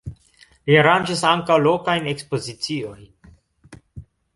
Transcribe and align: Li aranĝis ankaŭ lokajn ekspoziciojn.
Li 0.69 0.77
aranĝis 0.83 1.21
ankaŭ 1.33 1.59
lokajn 1.67 2.11
ekspoziciojn. 2.15 3.09